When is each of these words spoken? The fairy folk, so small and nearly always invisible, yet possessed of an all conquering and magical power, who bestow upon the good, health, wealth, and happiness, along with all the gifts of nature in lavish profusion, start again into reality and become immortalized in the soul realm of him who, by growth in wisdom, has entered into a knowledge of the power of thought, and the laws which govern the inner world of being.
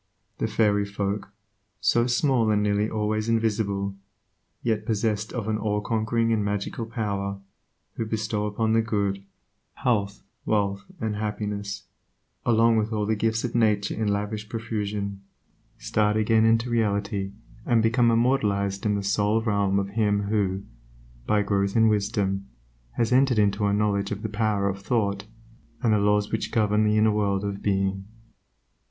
The 0.39 0.47
fairy 0.47 0.83
folk, 0.83 1.31
so 1.79 2.07
small 2.07 2.49
and 2.49 2.63
nearly 2.63 2.89
always 2.89 3.29
invisible, 3.29 3.93
yet 4.63 4.83
possessed 4.83 5.31
of 5.31 5.47
an 5.47 5.59
all 5.59 5.79
conquering 5.79 6.33
and 6.33 6.43
magical 6.43 6.87
power, 6.87 7.39
who 7.97 8.07
bestow 8.07 8.47
upon 8.47 8.73
the 8.73 8.81
good, 8.81 9.23
health, 9.75 10.23
wealth, 10.43 10.85
and 10.99 11.17
happiness, 11.17 11.83
along 12.47 12.77
with 12.77 12.91
all 12.91 13.05
the 13.05 13.15
gifts 13.15 13.43
of 13.43 13.53
nature 13.53 13.93
in 13.93 14.07
lavish 14.07 14.49
profusion, 14.49 15.21
start 15.77 16.17
again 16.17 16.45
into 16.45 16.71
reality 16.71 17.33
and 17.63 17.83
become 17.83 18.09
immortalized 18.09 18.87
in 18.87 18.95
the 18.95 19.03
soul 19.03 19.39
realm 19.43 19.77
of 19.77 19.89
him 19.89 20.23
who, 20.23 20.63
by 21.27 21.43
growth 21.43 21.75
in 21.75 21.87
wisdom, 21.89 22.47
has 22.93 23.11
entered 23.11 23.37
into 23.37 23.67
a 23.67 23.71
knowledge 23.71 24.09
of 24.09 24.23
the 24.23 24.29
power 24.29 24.67
of 24.67 24.81
thought, 24.81 25.27
and 25.83 25.93
the 25.93 25.99
laws 25.99 26.31
which 26.31 26.51
govern 26.51 26.85
the 26.85 26.97
inner 26.97 27.11
world 27.11 27.43
of 27.43 27.61
being. 27.61 28.05